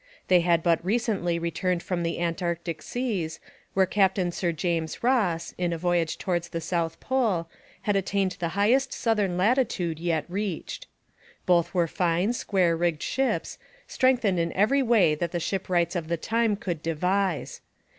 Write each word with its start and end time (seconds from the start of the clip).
They 0.29 0.39
had 0.39 0.63
but 0.63 0.83
recently 0.83 1.37
returned 1.37 1.83
from 1.83 2.01
the 2.01 2.19
Antarctic 2.19 2.81
seas, 2.81 3.39
where 3.75 3.85
Captain 3.85 4.31
Sir 4.31 4.51
James 4.51 5.03
Ross, 5.03 5.53
in 5.59 5.73
a 5.73 5.77
voyage 5.77 6.17
towards 6.17 6.49
the 6.49 6.59
South 6.59 6.99
Pole, 6.99 7.47
had 7.83 7.95
attained 7.95 8.37
the 8.39 8.47
highest 8.57 8.93
southern 8.93 9.37
latitude 9.37 9.99
yet 9.99 10.25
reached. 10.27 10.87
Both 11.45 11.75
were 11.75 11.87
fine 11.87 12.33
square 12.33 12.75
rigged 12.75 13.03
ships, 13.03 13.59
strengthened 13.85 14.39
in 14.39 14.51
every 14.53 14.81
way 14.81 15.13
that 15.13 15.31
the 15.33 15.39
shipwrights 15.39 15.95
of 15.95 16.07
the 16.07 16.17
time 16.17 16.55
could 16.55 16.81
devise. 16.81 17.61